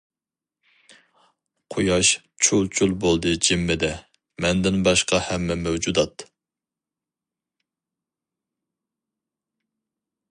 [1.73, 2.09] قۇياش
[2.47, 3.91] چۇل-چۇل بولدى جىممىدە،
[4.45, 6.27] مەندىن باشقا ھەممە مەۋجۇدات.